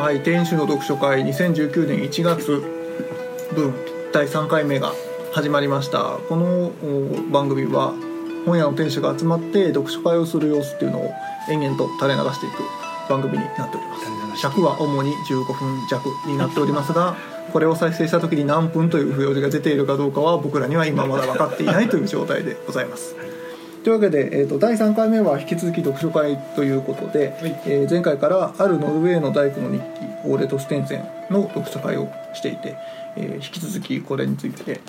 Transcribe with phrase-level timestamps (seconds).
[0.00, 2.62] はい、店主の読書会2019年1月
[3.54, 3.74] 分
[4.14, 4.94] 第3回目が
[5.34, 6.16] 始まりました。
[6.26, 7.92] このお番組は
[8.46, 11.10] 本屋の店主が集まって読書会をする様子っていうのを
[11.50, 12.62] 延々と垂れ流していく
[13.10, 13.98] 番組になっておりま
[14.34, 14.40] す。
[14.40, 17.14] 尺は主に15分弱になっておりますが
[17.52, 23.14] これを再生した時に何分という表示が出ているかどうかは僕らには今まだ分かっていないという状態でございます
[23.90, 27.36] というわけで、えー、と第3回目は引き続き読書会ということで、
[27.66, 29.84] えー前回からあるノルウェーの大工の日記
[30.24, 32.76] オーレ・トステンゼンの読書会をしていて、
[33.16, 34.80] えー引き続きこれについて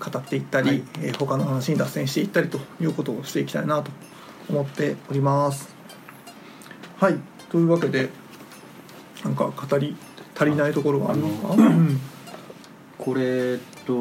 [0.00, 0.82] 語っていったり、はい。
[1.02, 3.92] えー他の話に脱線していったりということをしていきたいなと
[4.48, 5.72] 思っております。
[6.98, 7.14] はい。
[7.48, 8.08] というわけで
[9.22, 9.96] なんか語り
[10.34, 11.52] 足りないところがあるのか？
[11.52, 12.00] あうん。
[12.98, 13.94] これと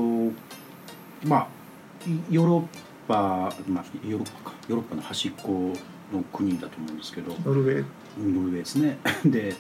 [1.24, 1.48] まあ
[2.32, 2.79] ヨーロッ
[3.10, 5.74] パ、まあ、ヨーロッパかヨーロッパの端っこ
[6.14, 7.86] の国だと思うんですけどノルウェー。
[8.20, 9.00] ノルウェーですね。
[9.26, 9.56] で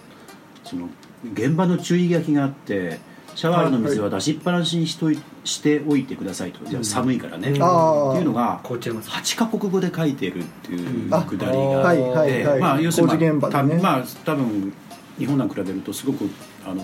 [0.63, 0.87] その
[1.33, 2.99] 現場の注意書きがあって
[3.35, 9.09] シャワーの水は出しっぱなしにしといしておいてくださいと、じゃあ寒いからね、ってあーいうのが凍っちゃいます。
[9.09, 11.21] 8カ国語で書いてるっていうあ。
[11.21, 14.73] くだりがあって、はいはいはい、まあ、要するに、工事現場でね、まあ、多分
[15.17, 16.29] 日本なんか比べるとすごく
[16.65, 16.83] あの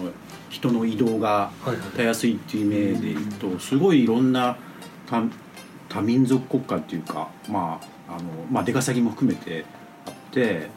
[0.49, 4.57] 人の移動がはいはいたやすいっていう意味で言うとすごいいろんな
[5.07, 5.21] 多
[5.95, 9.63] 多民族国家っていうかまああのまあ出稼ぎも含めて
[10.05, 10.69] あって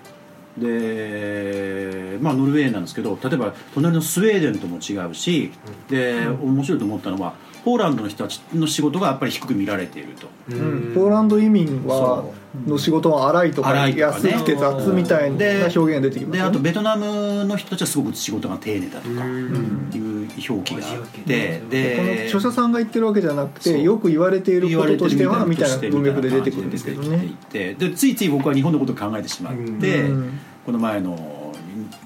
[0.56, 5.50] でまあノルウェーなんですけど例えば隣のスウェーデンとも違うし
[5.88, 7.34] で面白いと思ったのは
[7.68, 10.26] ポーランドの人たちの仕事がやっぱり低く見られていると。
[10.50, 12.24] うん、ポーランド移民は
[12.64, 14.30] その仕事は荒いとか荒いとかね。
[14.30, 16.44] 安くて雑みたいなで表現が出てきますでね。
[16.44, 19.90] あとベトナムの人たちはすごく仕事が丁寧だとかうん。
[19.92, 27.08] いう表記があってうんでこの著者さんが言ってるわけじゃなくてよく言われていることとしてはみたいな文脈で出てくるんですけどね。
[27.10, 30.40] で出てきてでついつい僕は日本のことを考えてしまって、うん。
[30.64, 31.37] この前の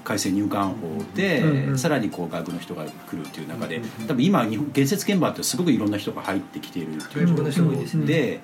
[0.03, 1.77] 改正入管法で、うんうん。
[1.77, 8.41] さらにこう外国の人が来るっていう中で、うん多分今日本建設現場ってすごくいろんな人が入ってきているっていう外国の人多いで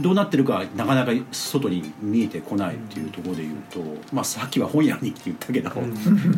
[0.00, 3.80] どうなってるかなかなか外に見えてこないっていうところで言うと、
[4.12, 5.70] まあ、さっきは本屋にって言ったけど、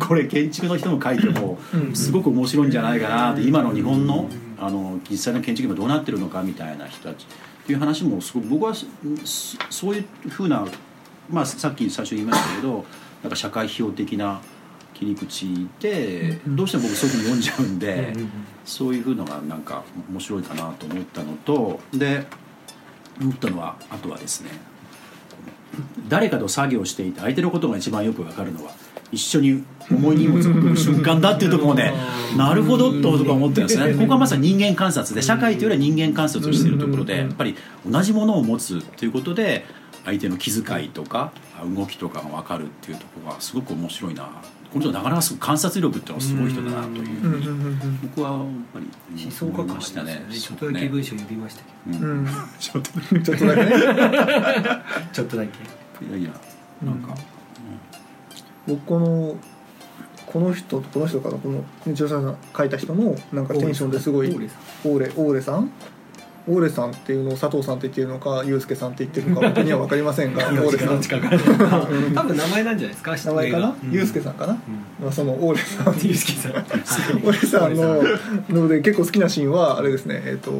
[0.05, 1.95] これ建築の人の書いてもうん。
[1.95, 4.29] すごく面白いんじゃないかなって今の日本の
[4.59, 8.73] あの実際の建築現場どうなってるのかみたいな人たちっていう話もすごく僕は
[9.69, 10.65] そういうふうな、
[11.29, 12.85] まあ、さっき最初言いましたけど
[13.23, 14.41] なんか社会批評的な
[14.93, 16.55] 切り口でうん。
[16.55, 18.13] どうしても僕そういうふうに読んじゃうんで。
[18.15, 18.29] うん
[18.67, 22.25] そういうふうのがなんか面白いかなと思ったのとで
[23.19, 24.51] 思ったのはあとはですね
[26.09, 28.71] 誰かと作業していて相手のことが一番よくわかるのは
[29.09, 31.93] 一緒に重い荷物を送る瞬間だっていうところもね
[32.35, 33.93] なるほどと僕は思ってるんですね。
[33.93, 37.55] ここはまさに人間観察で社会というよりは人間観察をしているところでやっぱり
[37.89, 39.65] 同じものを持つということで
[40.07, 41.33] 相手の気遣いとか
[41.75, 44.23] 動きとかが分かるっていうところがすごく面白いな。
[44.71, 48.39] この人なかなかすごく観察力っていうのはすごい人だなというふうにうんうん僕はやっ
[48.73, 50.25] ぱり思想家思い感ましたね。
[50.31, 52.19] ちょっとだけ文章読みましたけうんうん。
[52.19, 52.27] うん。
[52.57, 53.71] ちょっとちょっとだけ
[55.11, 56.05] ちょっとだけ。
[56.05, 56.29] いやいや
[56.85, 57.15] なんか、
[58.67, 59.35] 僕この
[60.25, 65.71] この人とこの人からこの著者さん書いた人のなんかテンションですごいオーレさオーレオーレさん
[66.47, 71.01] オーレさんっていうのを佐藤さんって言ってるのかユうスケさんって言ってるのか僕には分かりませんがオーレさん。
[72.13, 73.75] 多分名前なんじゃないですか名前かな？
[73.91, 74.53] ユうスケさんかな、
[75.01, 75.85] まあ、そのオーレさん。
[75.87, 76.63] ユースケさんはい。
[76.63, 78.01] オーレさんの
[78.63, 80.51] ので結構好きなシーンはあれですねえっ、と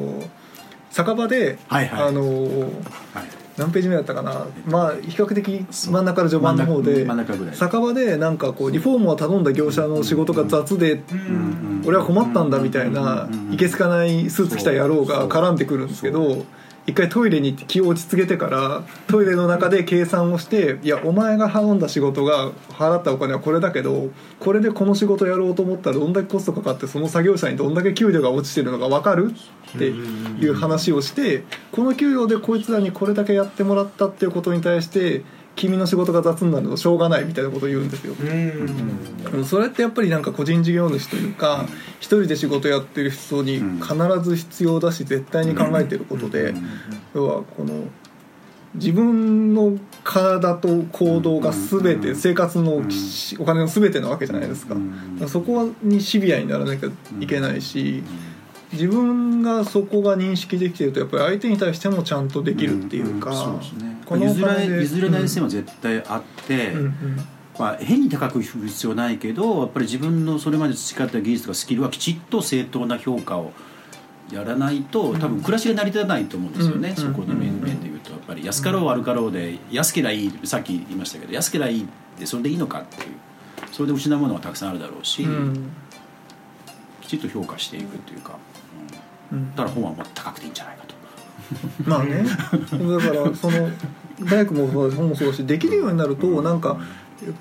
[0.92, 2.08] 酒場で、はいはい。
[2.10, 2.70] あのはい、
[3.58, 4.46] 何ページ目だったかな。
[4.66, 7.06] まあ比較的真ん中から序盤の方で
[7.54, 11.84] 酒場でなんかこうリフォームを頼んだ業者の仕事が雑でうん。
[11.86, 16.46] 俺は困ったんだみたいないけつかないスーツ着た野郎が絡んでくるんですけど
[16.88, 24.10] 一回トイレに行って気を落ち着けてからトイレの中で計算をしていやお前が頼んだ仕事が払ったお金はこれだけど
[24.40, 29.34] これでこの仕事やろうと思ったらどんだけコストかかってその作業者にどんだけ給料が落ちてるのか分かる？
[29.76, 31.44] っていう話をして
[31.74, 35.24] この給料でこいつらにこれだけやってもらったっていうことに対して
[35.58, 38.14] 君の仕事が雑になるとしょうがないみたいなことを言うんですよ。
[38.18, 39.44] うん。
[39.44, 41.66] それってやっぱりなんか個人事業主というか
[42.00, 46.54] 一人で仕事やってる人に必ず必要だし絶対に考えてることで
[47.16, 47.86] 要はこの
[48.76, 52.84] 自分の体と行動が全て生活の
[53.40, 54.76] お金の全てなわけじゃないですか。
[55.28, 56.90] そこにシビアにならなきゃ
[57.20, 58.04] いけないし
[58.74, 66.94] 自分がそこが認識できてるとやっぱり相手に対してもちゃんとできるっていうかそうですね譲ら譲れない線は絶対あって、うんうん。
[67.60, 73.52] まあ、変に高く振る必要ないけどやっぱり自分のそれまで培った技術とかスキルはきちっと正当な評価を
[74.32, 76.96] やらないと多分暮らしが成り立たないと思うんですよね、うん。
[76.96, 78.12] そこの面面で言うと。
[78.12, 81.88] やっぱり安かろう悪かろうで安けりゃいいさっき言いましたけど安けりゃいいっ
[82.20, 83.12] てそれでいいのかっていう。
[83.72, 85.72] それで失うものがたくさんあるだろうし、うん。
[87.02, 88.38] きちっと評価していくというか、
[89.32, 89.38] うん。
[89.38, 89.52] うん。
[89.52, 90.96] だから本はもっと高くていいんじゃないかと。
[91.86, 92.24] まあね。
[92.24, 93.70] だからその
[94.24, 96.78] 大工もそうだし本もそうだしできるようになるとなんか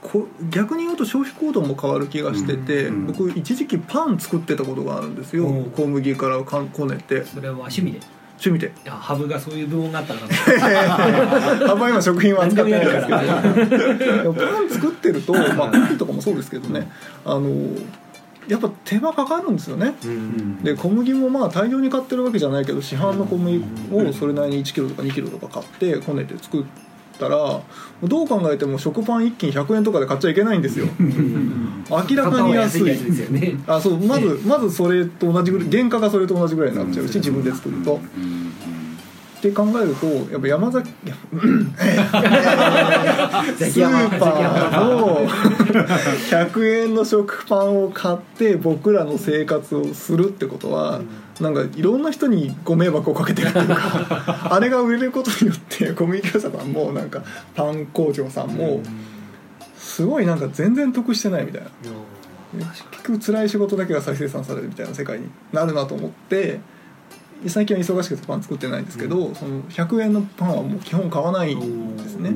[0.01, 3.07] こ逆に言うと消費行動も変わる気がしてて、うん。
[3.07, 5.71] 僕一時期パン作ってたことがあるんですよ、うん。
[5.71, 7.25] 小麦からかんこねて。
[7.25, 8.01] それは趣味で。
[8.39, 8.67] 趣味で。
[8.67, 10.27] いやハブがそういう部門があったのか。
[11.67, 14.33] なあんま今食品は扱ってないですけど。
[14.35, 16.91] パン作ってると、まあ、コーヒーとかもそうですけどね。
[17.25, 17.51] あの
[18.49, 19.95] やっぱ手間かかるんですよね。
[20.05, 20.63] うん。
[20.63, 26.65] で小麦もまあ大量に買ってるわけじゃないけど市販の小麦をそれなりに1キロとか2キロとか買ってこねて作っ
[27.19, 27.61] たら
[28.03, 30.87] どう考えても食パン1斤100円とかで買っちゃいけないんですよ。
[31.91, 32.87] 明らかに安い。
[32.87, 33.59] やつですよね。
[33.67, 38.01] あそうまずまずそれと同じぐらい原価がそれと同じぐらいになっちゃうし自分で作ると。
[38.17, 38.76] うんうん
[39.47, 40.91] って考えるとやっぱ山崎
[43.57, 51.01] スーパーの100 円の食パンを買って僕らの生活をするってことは、
[51.41, 57.23] なんかいろんな人にご迷惑をかけてるっていうか あれが売れることによってコミュニケーションさんもなんか
[57.55, 58.83] パン工場さんも
[59.79, 61.69] すごいなんか全然得してないみたいな。
[62.55, 66.61] 結局辛い仕事だけが再生産されるみたいな世界になるなと思って
[67.47, 72.35] 最近は忙しくてパン作ってないんですけど、その100円のパンはもう基本買わないんですね、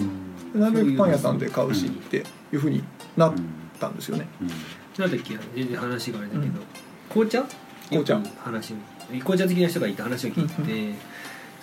[0.55, 2.19] なるべくパン屋さんで買うしって
[2.53, 2.85] いうふうに
[3.17, 3.35] なっ
[3.79, 4.29] たんですよね、
[4.99, 5.11] なん。
[5.11, 6.61] だっけ全然話があれだけど、
[7.09, 7.45] 紅茶？
[7.89, 8.21] 紅茶。
[8.45, 8.77] 話を
[9.09, 10.95] 紅茶好きな人がいた話を聞いて、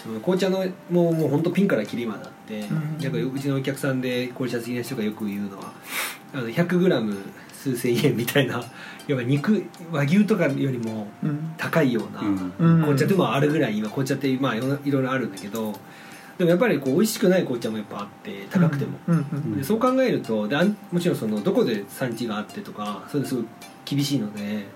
[0.03, 2.97] その紅茶のもうもう本当ピンからキリまであって、ん。
[2.99, 5.71] なんかうちのお客さんで紅茶好きな人がよく言うのは
[6.33, 7.17] あの 100g
[7.67, 8.63] 数千円みたいな
[9.07, 11.51] 要は肉和牛とかよりもうん。
[11.57, 12.81] 高いような、うん。
[12.81, 15.73] 紅茶ってもあるぐらい今紅茶ってまあいろいろいろあるんだけど
[16.37, 18.99] でもやっぱりこう美味しくない紅茶もやっぱあって高くても、
[19.55, 20.55] でそう考えるとで
[20.91, 23.45] もちろんそのどこで産地があってとかそういうのすごい
[23.85, 24.67] 厳しいので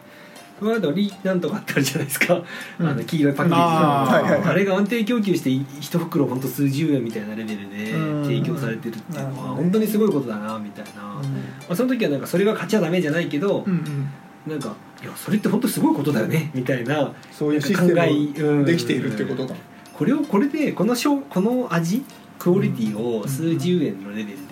[0.61, 2.39] その後リなんとかってあるじゃないですか、
[2.79, 2.87] うん。
[2.87, 3.67] あの黄色いパッケージの。
[3.67, 4.13] あー。
[4.13, 4.49] はいはいはい。
[4.51, 8.23] あれが安定供給してい一袋本当数十円みたいなレベルでうん。
[8.23, 11.21] 提供されてるっていうのは本当にすごいことだなみたいな、ま
[11.67, 14.51] あ、その時はなんかそれが勝ちゃダメじゃないけど、うんうん。
[14.51, 19.55] なんかいやそれって本当すごいことだよねみたいなそういうシステ考えできているってことだ。
[19.93, 22.03] これをこれでこのしょこの味
[22.37, 24.50] クオリティを数十円のレベルで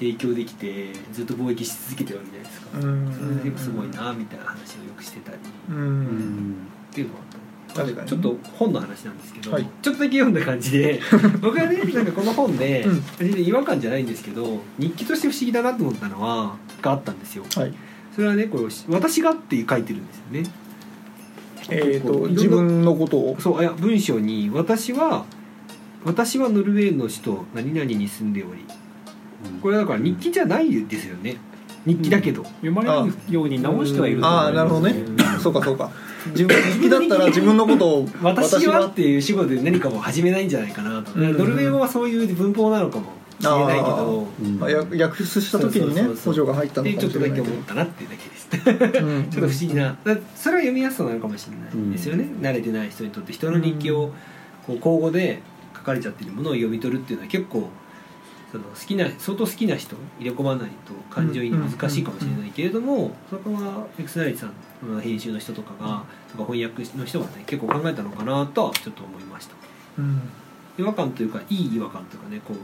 [0.00, 3.38] 提供できてずっと貿易し続けてるわけじゃないですか、うん。
[3.38, 5.36] それですごいなみたいな話をよくしてたり。
[5.68, 6.52] ううん。
[6.52, 6.54] ん
[6.90, 7.26] っていうのがあっ
[7.94, 8.04] た。
[8.06, 9.68] ちょっと本の話なんですけど、はい。
[9.82, 11.00] ちょっとだけ読んだ感じで
[11.42, 13.02] 僕はねなんかこの本で、うん。
[13.18, 17.44] 全然違和感じゃないんですけど日記として不思議だなと思ったのはがあったんですよ。
[17.54, 17.74] はい。
[18.14, 20.44] それはねこれ「私が」って書いてるんですよね。
[21.68, 23.36] えー、とこういろんな自分のことを？
[23.38, 25.26] そういや文章に「私は
[26.06, 28.64] 私はノルウェーの首都何々に住んでおり」
[29.62, 31.36] これだから日記じゃないですよね。
[31.86, 34.94] 日記だけど、読まれるように直してはいるああなるほどね。
[35.40, 35.90] そうかそうか。
[36.32, 41.38] 自分日記だったら自分のことを 私はっていう主語で何かも始めないんじゃないかなと、うん。
[41.38, 43.04] ノルウェー語はそういう文法なのかも
[43.40, 44.28] しれないけど。
[44.58, 47.40] まあ、訳訳した時にね補助が入ったのでちょっとだかもしれない。
[47.40, 49.02] けどけ思ったなっていうだけです。
[49.02, 49.24] うん。
[49.30, 49.96] ちょっと不思議な。
[50.04, 54.12] だそれは読みやすさなのかもしれないですよね、慣れてない人にとって人の日記を
[54.66, 55.40] こう口語で
[55.74, 57.70] 書かれちゃってるものを読み取るっていうのは結構
[58.50, 64.52] その好きな相当好きな人入れ込まないと感情移入難しいかもしれないけれども、そこはエクスナリさん
[64.94, 69.54] の編集の人とかがとか翻訳の人がね結構考えたのかなとはちょっと思いました。
[69.98, 70.20] うん。
[70.78, 72.56] 違和感というかいい違和感というかねこう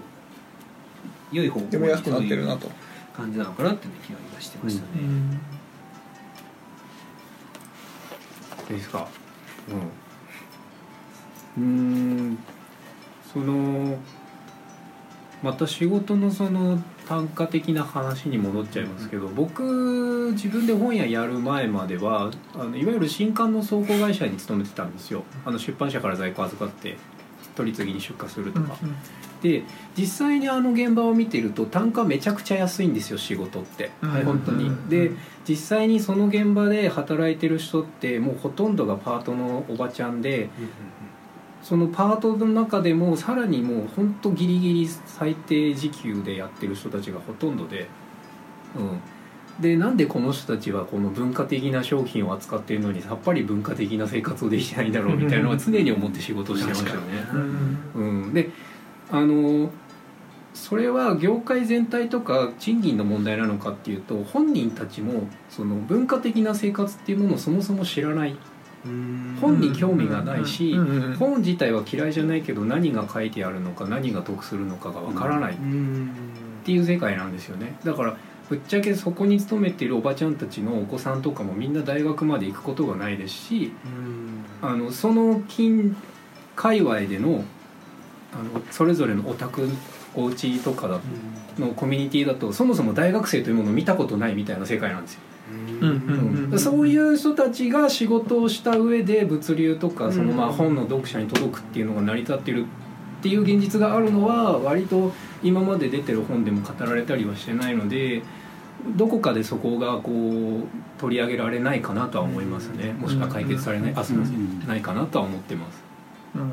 [1.37, 2.71] 良い方向読みやすくなってるなと。
[3.17, 4.89] 感じなのかなっていう気が今してましたね、
[8.69, 9.09] ですか？
[11.57, 11.65] うん。
[11.65, 12.39] うーん。
[13.33, 13.99] その
[15.43, 25.25] また仕事のその単価的な話に戻っちゃいますけど僕自分で本屋やる前まではあのいわゆる新刊の倉庫会社に勤めてたんですよ。
[25.45, 26.97] あの出版社から在庫預かって
[27.55, 28.77] 取り次ぎに出荷するとか、
[29.43, 29.63] で
[29.97, 34.89] 実際にあの現場を見てると単価めちゃくちゃ安いんですよ仕事って、うん本当にうん。
[34.89, 35.13] で
[35.49, 40.51] 実際にその現場で働いてる人ってもうほとんどがパートのおばちゃんで
[41.67, 47.89] そのパートの中でもさらにもう本当ギリギリ最低時給でやってる人たちがほとんどで
[48.77, 49.01] うん。
[49.61, 57.07] でなんでこの人たちはこの文化的な商品を扱っているのにさっぱり文化的な生活をできてないんだろうみたいなのは常に思って仕事をしてましたよね。
[57.33, 58.51] うんうん、で
[59.11, 59.71] あの
[60.55, 68.37] それは業界全体とか賃金の問題なのかっていうと本人たちもその文化的な生活っていうものをそもそも知らない
[69.41, 70.75] 本に興味がないし
[71.19, 75.57] 本自体は嫌いじゃないけど何が書いてあるのか何が得するのかがわからないっ
[76.65, 78.17] ていう世界なんですよねだから
[78.49, 83.73] ぶっちゃけそこに勤めているおばちゃんたちのお子さんとかもみんな大学まで行くことがないですし
[84.63, 85.97] あのその近
[86.55, 87.45] 界隈での
[88.33, 89.69] あのそれぞれのお宅
[90.15, 91.01] お家とか
[91.59, 95.21] のコミュニティだとそもそも大学生というものを見たことないみたいな世界なんですよ、
[95.81, 105.13] うんうんうんそういう人たちが仕事をした上で物流とかそのまあうん本の読者に届くっていうのが成り立ってるっていう現実があるのは割と
[105.43, 108.23] 今まで出てる本でも語られたりはしてないので
[108.97, 112.93] どこかでそこがこう取り上げられないかなとは思いますね。
[112.93, 114.61] もしくは解決されないあすみませうん。
[114.61, 115.83] んないかなとは思ってます。
[116.35, 116.49] うん。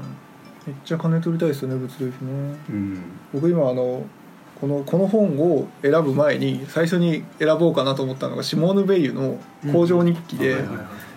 [0.66, 2.56] めっちゃ金取りたいですよね物流費ね。
[2.70, 3.00] うん。
[3.34, 4.06] 僕今あの
[4.60, 9.38] このこの本を選ぶ前に最初に選ぼうかなと思ったのがシモーヌ・ベイユの
[9.72, 10.58] 工場日記で,、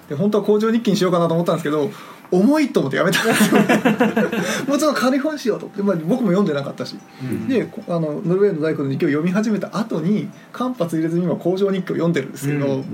[0.08, 1.90] で本当は工場日記にしようかなと思ったんですけど
[2.30, 3.80] 重いと思ってやめたんですよね。
[4.66, 5.66] もうちょっと仮本しようと。
[5.66, 6.96] 思って、まあ、僕も読んでなかったし。
[7.22, 7.48] うん。
[7.48, 12.84] でこあのノルウェーの大工の日記を読み始めた後に間髪入れずに今工場日記を読んでるんですけど、うん。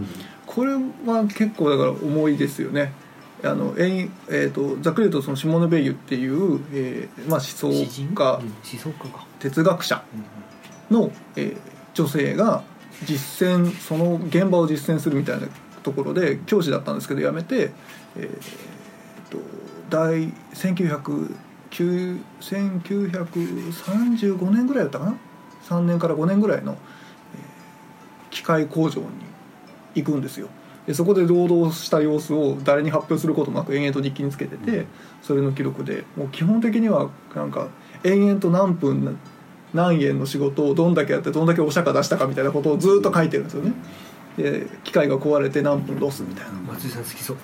[0.47, 2.93] これは結構だから重いですよね
[3.45, 7.79] あのえんえー、とざっくり言うとそのシモーヌ・ベイユっていう、えーまあ、思想家、うん
[8.15, 9.27] 思想家か。
[9.41, 10.05] 哲学者
[10.91, 11.57] の、えー
[11.95, 12.63] 女性が
[13.05, 15.47] 実践その現場を実践するみたいな
[15.83, 17.71] ところで教師だったんですけど辞めて、
[18.17, 18.31] えー
[19.31, 19.39] と
[19.91, 21.35] 大1909
[22.41, 25.15] 1935年ぐらいだったかな
[25.69, 26.79] ？3年から5年ぐらいの、えー
[28.31, 29.09] 機械工場に
[29.95, 30.49] 行くんですよ
[30.87, 34.87] でそこで労働した様子を誰に発表することもなく延々と日記につけてて、
[35.23, 37.69] それの記録でもう基本的にはなんか
[38.05, 39.19] 延々と何分
[39.73, 43.73] 何円の仕事をどんだけやってどんだけお釈迦出したかみたいなことをずっと書いてるんですよね。
[44.37, 47.37] で機械が壊れて何分ロスみたい松井さん好きそう。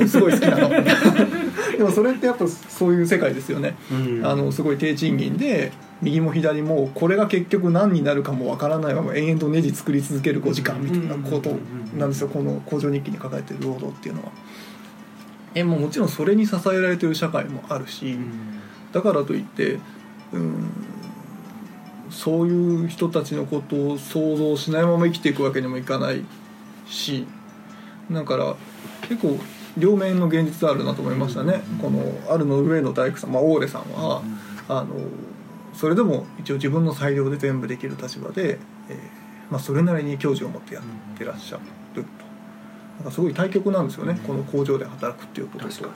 [0.00, 0.56] なすごい好きな。
[0.56, 0.68] の
[1.76, 3.76] でもそれってやっぱそういう世界ですよね。
[3.90, 4.26] うん。
[4.26, 11.50] あのすごい低賃金で右も左もこれが結局何になるかもわからないまま延々とネジ作り続ける5時間みたいなこと
[11.96, 12.28] なんですよ。
[12.28, 14.30] この工場日記に書かれてる労働っていうのは。
[15.54, 18.16] えもうもちろんそれに支えられてる社会もあるし
[18.92, 19.80] だからといって
[20.32, 20.70] うん
[22.08, 26.24] そういう人たちのことを想像しないまま生きていくわけにもいかない
[26.86, 27.26] し
[28.10, 28.56] だから
[29.02, 29.38] 結構
[29.78, 34.20] 両面の現実あるなと思いましたね、このあるノルウェーの大工さん、まあ、オーレさんは、
[34.68, 34.88] あの
[35.72, 38.58] それでも一応自分の裁量で全部できる立場で、
[38.88, 38.96] えー
[39.50, 40.84] まあ、それなりに教授を持ってやっ
[41.18, 41.58] てらっしゃ
[41.94, 42.02] ると。
[42.98, 45.88] なんかすごい対極なんですよね、この工場で働くっていうことと。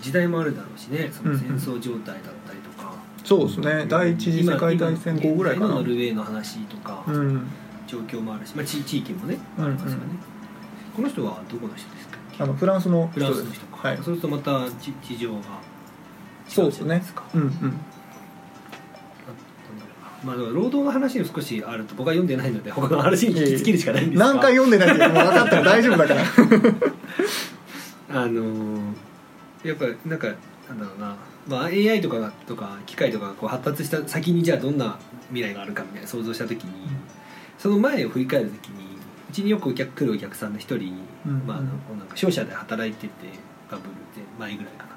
[0.00, 1.10] 時代もあるだろうしね。
[1.12, 2.94] その戦争状態だったりとか、
[3.24, 3.86] そうですね。
[3.88, 5.74] 第一次世界大戦後ぐらいかな。
[5.74, 7.46] ノルウェーの話とか、うん。
[7.86, 10.04] 状況もあるし、まあ、地地域もねうんありますよね、
[10.94, 12.18] この人はどこの人ですか？
[12.38, 13.96] あのフランスのフラン人ですスの人か、はい。
[13.96, 15.40] そうするとまた地地上が
[16.54, 17.02] そうですね。
[17.34, 17.80] うんうん。
[20.22, 24.26] まあ、労働の話に少しあると僕は読んでないので他の話に引きつけるしかないんですが。
[24.26, 26.22] 何回読んでないけどもう分かったら大丈夫だから。
[28.22, 28.80] あのー
[29.64, 30.28] やっぱなんか
[30.68, 31.16] なんだろうな、
[31.46, 36.72] まあ、AI とかとか機械とかがこう発達した先にじゃあどんな未来があるかみたいな想像した時に、
[37.58, 38.96] その前を振り返る時に
[39.28, 40.94] うちによくお客来るお客さんの一人、
[41.26, 41.62] うんまあ、な
[42.04, 43.12] んか商社で働いてて
[43.70, 44.89] バブルで前ぐらいかな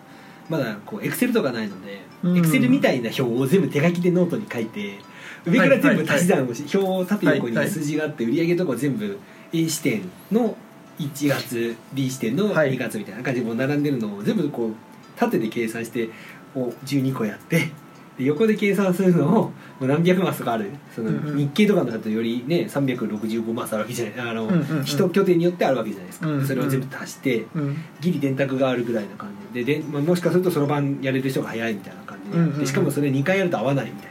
[0.49, 2.37] まだこうエクセルとかないのでうん。
[2.37, 4.99] エクセルみたいな表を全部手書きでノートに書いて
[5.45, 9.19] 上から全部足し算をし、表を縦横に数字があって売上とかを全部
[9.51, 10.55] A 視点の
[10.99, 12.73] 1月 B 視点のはい。
[12.73, 14.73] 2月みたいな感じで並んでるのを全部こう
[15.15, 16.09] 縦で計算して
[16.55, 17.71] を12個やってで
[18.19, 19.51] 横で計算するのを も
[19.81, 20.69] う何百マスとかある。
[20.95, 24.29] その日経とかだとよりね365マスあるわけじゃない。
[24.31, 24.83] あの、うんうんうん。
[24.83, 26.45] 一拠点によってあるわけじゃないですか、うんうん。
[26.45, 27.77] それを全部足してうん。
[28.01, 29.79] ギリ電卓があるぐらいの感じで。
[29.79, 32.59] で、まあ、もしかするとその晩やれる人が早いみたいな感じで,、うんうんうん。
[32.59, 34.07] でしかもそれ2回やると合わないみたい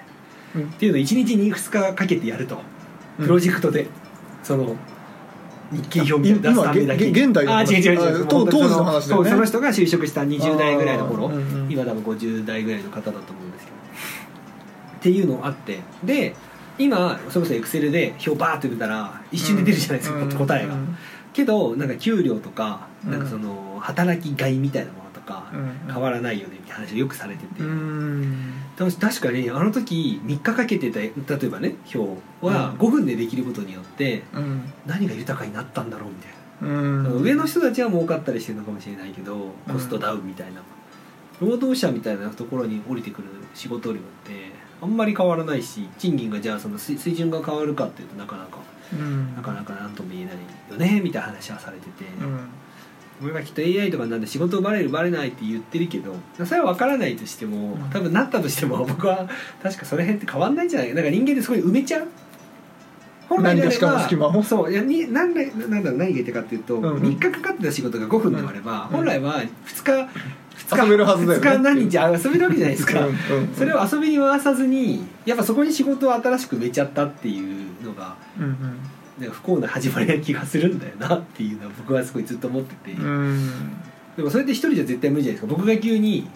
[0.56, 0.62] な。
[0.62, 0.68] うん。
[0.68, 2.58] っていうのを1日に2日かけてやると。
[3.18, 3.24] うん。
[3.24, 3.86] プロジェクトで、
[4.42, 4.76] その
[5.72, 7.74] 日経表みたいなの出すため現代のあ話。
[7.74, 8.24] 違う違う違う。
[8.24, 9.30] あ当時の話だよね。
[9.30, 13.81] その人が就職した20代ぐらいの頃、うんうん今多分50代ぐらいの方だと思うんですけど
[15.02, 15.80] っていうのあって。
[16.04, 16.36] で
[16.78, 20.30] 今それこそエクセルで表バーって出たら一瞬で出るじゃないですか、うん。
[20.30, 20.96] 答えが、うん。
[21.32, 25.92] けどなんか給料とかうんなんかその働きがいみたいなものとかうん。
[25.92, 28.54] 変わらないよねみたいな話をよくされてて、うん。
[28.78, 31.98] 確かにあの時3日かけてた例えばね表
[32.40, 34.62] は5分でできることによってうん。
[34.86, 36.32] 何が豊かになったんだろうみたい
[36.62, 37.22] な、うん。
[37.22, 40.62] 上の人たちは儲かったりしてるのかもしれないけどコストダウンみたいな、
[41.38, 48.58] 労働者みたいなところに降りてくる仕事量ってあんまり変わらないし賃金がじゃあその水水準が変わるかっていうとなかなか
[48.92, 49.34] うん。
[49.36, 50.34] なかなか何とも言えない
[50.70, 52.48] よねみたいな話はされてて、うん。
[53.20, 57.90] これがきっと AI とかなんで仕事バレるバレないって言ってるけどそれは分からないとしてもうん。
[57.90, 59.28] 多分なったとしても 僕は
[59.62, 62.08] 確かその辺って変わんないんじゃないなんか人間ってすごい埋めちゃう。
[63.28, 64.72] 本来であれ何かしかのば隙間をそう。
[64.72, 66.84] いやになんでなんだろう何が言いたいかっていうと、うん。
[66.84, 68.96] うん3日かかってた仕事が5分であれば、うん。
[68.96, 70.08] 本来は2日
[70.72, 71.48] 2日遊べるはずだよね。
[71.48, 78.56] 2日何日あ遊べるわけじゃないですか、うんうんそれを遊びに回さずにやっぱそこに仕事を新しく埋めちゃったっていうのがうん
[79.18, 83.06] なんか不幸な始まりな気がするんだよなっていうのは僕はすごいずっと思ってて、うん。
[83.06, 83.72] うん
[84.16, 85.56] でもそれって一人じゃ絶対無理じゃないですか。
[85.56, 86.28] 僕が急に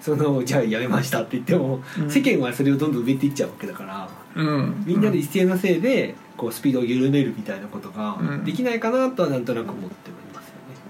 [0.00, 2.10] そのじゃあやめましたって言っても、うん。
[2.10, 4.82] 世間はそれをどんどん埋めていっちゃうわけだからうん。
[4.86, 8.44] みんなで一斉のせいでこうスピードを緩めるみたいなことがうん。
[8.44, 10.27] できないかなとはなんとなく思ってます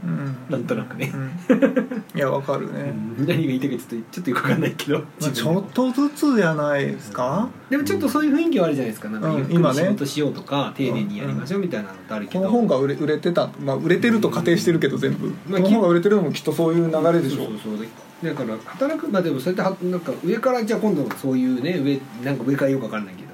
[0.05, 0.37] うん。
[0.49, 1.17] なんとなくね、う
[1.55, 2.02] ん。
[2.14, 3.26] いやわかるね、うん。
[3.26, 4.99] 何が言いたいかちょっとちょっとよくわかんないけど。
[4.99, 9.09] まあ、ちょっとずつじゃないですか、でもちょっとそういう雰囲気はあるじゃないですか。
[9.09, 9.81] なんかうんゆっく今ね。
[9.81, 17.37] り仕事しようとか、丁寧にやりましょうみたいなのってあるけど、この本が売れ売れてた、まあ、売れてると仮定してるけど全部、まあこの本が売れてるのもきっとそういう流れでしょ。
[17.37, 17.87] そうそうそう
[18.23, 23.28] だから働くまあでもそうやってはなんか上からじゃあ今度そういうね上なんか上からよくわかんないけど。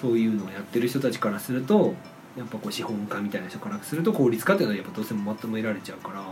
[0.00, 1.94] そういうのをやってる人たちからすると
[2.36, 6.24] やっぱこう資本家みたいな人からすると効率化っていうのはやっぱどうしても求められちゃうから、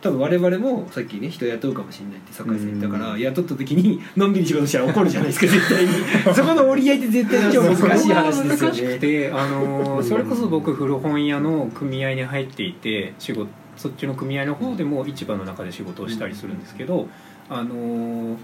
[0.00, 3.20] 多分我々もさっきね人雇うかもしれないって酒井さん言ったから、うん。
[3.20, 5.92] 雇った時にのんびり仕事したら怒るじゃないですか 絶対に。
[6.34, 17.08] そこの折り合いって絶対超難しい話ですよ難しくねてあのーそれこそ僕古本屋の組合に入っていて仕事そっちの組合の方でも市場の中で仕事をしたりするんですけど、
[17.48, 18.36] あのー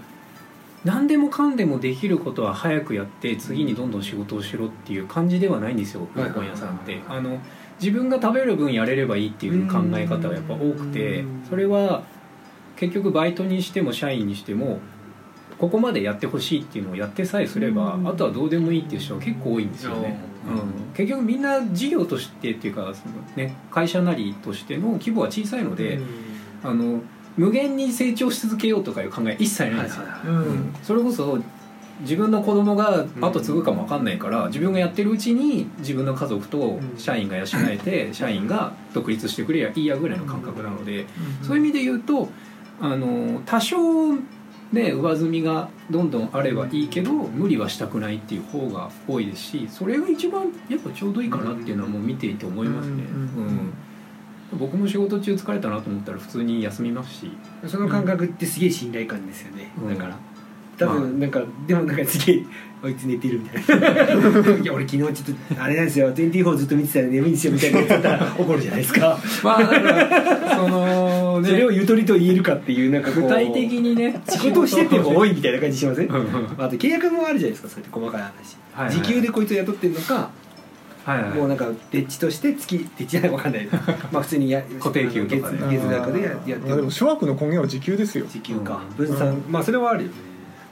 [0.85, 7.01] 何でもかんでもできることは早くやって次にどんどん仕事をしろっていう感じではないんですよ古本屋さんって。
[7.07, 7.39] あの
[7.81, 11.45] 自分が食べる分やれればいいっていう考え方がやっぱ多くてうん。
[11.49, 12.03] それは
[12.75, 14.79] 結局バイトにしても社員にしても
[15.57, 18.07] ここまでやってほしいっていうのをやってさえすればうん。
[18.07, 20.17] あとはどうでもいいっていう人が結構多いんですよね、
[20.47, 25.99] うん、結局みんな事業としてっていうかその、ね、会社なりとしての規模は小さいので、
[26.63, 27.01] あの
[27.39, 30.03] 無限に成長し続けようとかいう考え一切ないんですよ、
[30.83, 31.39] それこそ
[32.01, 41.05] 自分の子供が後継ぐかも分かんないから自分がやってるうちに自分の家族と社員が養えて社員が独立してくれりゃいいやぐらいの感覚なので
[41.41, 42.27] そういう意味で言うと
[42.81, 43.77] あの多少
[44.71, 53.03] ね上積みがどんどんあればいいけど無理はしたくないっていう方が多いですしそれが一番やっぱちょうどいいかなっていうのはもう見ていて思いますね。
[53.03, 53.19] うん。
[53.21, 53.73] うん
[54.57, 57.31] 僕も仕事中疲れたなと思ったら普通に休みますし。
[57.67, 59.93] その感覚ってすげえ信頼感ですよね、うん。
[59.93, 60.17] だから。
[60.77, 62.43] 多分なんか、でもなんかすげえ
[62.81, 63.87] あいつ寝てるみたいな。
[64.63, 66.13] いや俺昨日ちょっとあれなんですよ。
[66.13, 67.79] 24ずっと見てたら眠いんですよみたいな。
[67.79, 69.19] やつだったら怒るじゃないですか。
[69.43, 76.07] まあだからそのそれをゆとりと言えるかっていうなんか具体的にね仕事をしてっても多いみたいな感じしません？
[76.07, 76.25] うんうん。
[76.57, 78.31] あと契約もあるじゃないですかそうやって細かい話、
[78.71, 78.95] はいはい。
[78.95, 80.29] 時給でこいつを雇ってんのか、
[81.09, 81.31] はいはい。
[81.31, 83.67] もうなんかデッチとして月デッチじゃないわかんない。
[84.11, 85.57] まあ普通にや固定給とかね。
[85.57, 88.25] 月月額でややってまあでるも諸悪の根源は時給ですよ。
[88.29, 88.81] 時給か。
[88.97, 89.07] うん。
[89.07, 89.43] 分散、うん。
[89.49, 90.15] まあそれはあるよね。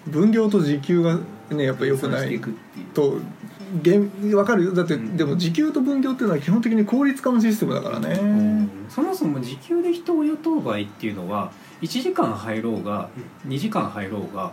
[0.07, 1.19] 分業と時給が
[1.49, 2.39] ねやっぱ良くない
[2.93, 3.17] と
[3.81, 4.73] 現分かるよ。
[4.73, 5.17] だって、うん。
[5.17, 13.09] でも時給と分業っていうのは基本的に効率化のシステムだからね、そもそも時給で人を雇う場合っていうのは1時間入ろうが
[13.47, 14.51] 2時間入ろうが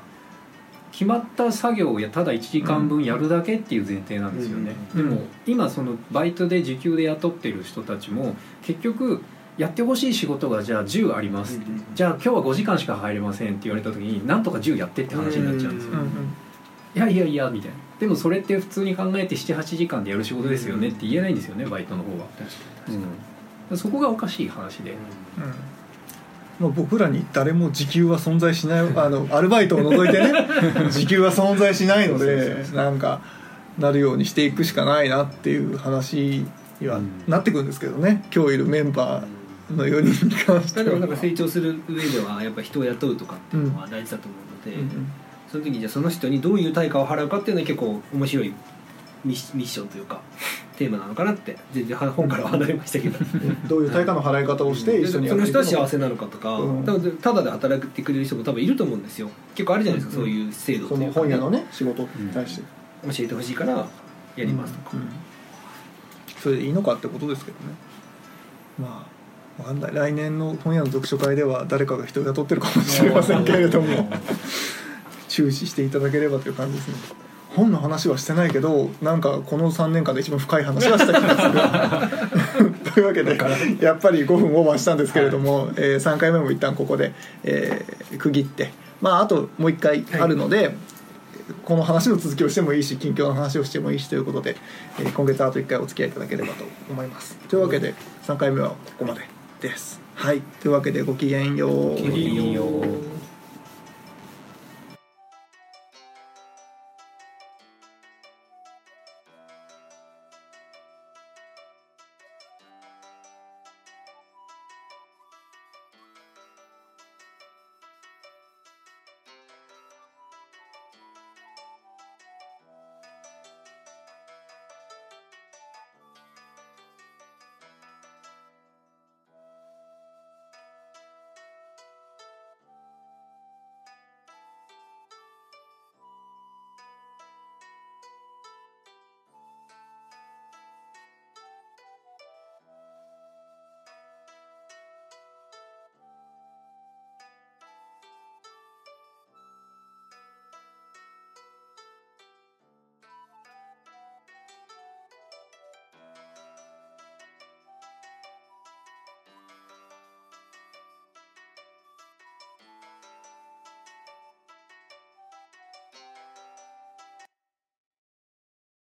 [0.94, 9.20] 決まった作業をやただ1時間分やるだけっていう前提なんですよね、うんでも今そのバイトで時給で雇ってる人たちも結局
[9.59, 11.61] やってほしい仕事がじゃあ10あります、
[11.94, 15.92] じゃあ今日は5時間しか入れませんって言われた時になんとか10やってって話になっちゃうんですよ、
[16.94, 17.76] いやいやいやみたいな。
[17.98, 22.26] でもそれって普通に考えて78時間でやる仕事ですよねって言えないんですよねバイトの方は、
[23.70, 24.96] うん、そこがおかしい話で、うん
[26.60, 30.32] まあ、僕らに誰も時給は存在しない あのアルバイトを除いてね
[30.90, 33.20] 時給は存在しないのでなんか
[33.78, 36.44] なるようにしていくしかないなっていう話
[36.80, 38.24] にはなってくるんですけどね。
[38.34, 40.84] 今日いるメンバーの4人に関しては。
[40.84, 44.36] でもなんか成長する上ではやっぱ人を雇うとかっていうのは大事だと思
[44.70, 45.06] うので、うん。
[45.50, 48.52] その時にじゃあその人にどういう対価を払うかっていうのは結構面白い
[49.24, 50.20] ミッションというか
[50.76, 53.18] テーマなのかなって全然は本からは離れましたけど。
[53.68, 56.84] どういう対価の払い方をして一緒にやその人は幸せなのかとか、うん。
[56.84, 59.30] 多分ただで働いてくれる人も多分いると思うんですよ。
[59.54, 60.26] 結構あるじゃないですか、うん。
[60.26, 62.62] そういう制度っていうか、その本屋のね仕事に対して、
[63.06, 63.87] 教えてほしいから
[64.37, 65.08] やりますとか、うん。
[66.38, 67.64] それでいいのかってことですけどね。
[68.78, 69.06] ま
[69.58, 69.94] あわかんない。
[69.94, 74.10] 来年の本屋の読書会では誰かが人を雇ってるかもしれませんけれども
[75.28, 77.23] 注視していただければという感じですね
[77.54, 82.70] 本の話はしてないけどなんかこの3年間で一番深い話はした気がする。
[82.94, 83.38] というわけで
[83.80, 87.12] やっぱり5分オーバーしたんですけれども、えー3回目も一旦ここで、
[87.44, 90.76] えー区切ってまああともう1回あるので、
[91.64, 94.56] この話の続きをしてもいいし近況の話をしてもいいしということで、
[95.00, 97.36] えー今月あと1回お付き合いいただければと思います。
[97.48, 97.94] というわけで
[98.26, 99.22] 3回目はここまで
[99.60, 100.00] です。
[100.14, 100.42] はい。
[100.62, 101.90] というわけでごきげんよう。
[101.90, 103.23] ごきげんよう